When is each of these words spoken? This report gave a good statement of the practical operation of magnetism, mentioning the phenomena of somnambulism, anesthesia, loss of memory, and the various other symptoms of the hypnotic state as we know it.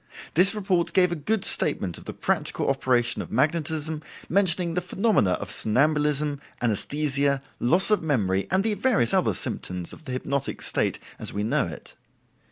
This 0.33 0.55
report 0.55 0.93
gave 0.93 1.11
a 1.11 1.15
good 1.15 1.45
statement 1.45 1.99
of 1.99 2.05
the 2.05 2.13
practical 2.15 2.71
operation 2.71 3.21
of 3.21 3.31
magnetism, 3.31 4.01
mentioning 4.27 4.73
the 4.73 4.81
phenomena 4.81 5.33
of 5.33 5.51
somnambulism, 5.51 6.41
anesthesia, 6.59 7.39
loss 7.59 7.91
of 7.91 8.01
memory, 8.01 8.47
and 8.49 8.63
the 8.63 8.73
various 8.73 9.13
other 9.13 9.35
symptoms 9.35 9.93
of 9.93 10.05
the 10.05 10.11
hypnotic 10.13 10.63
state 10.63 10.97
as 11.19 11.33
we 11.33 11.43
know 11.43 11.67
it. 11.67 11.93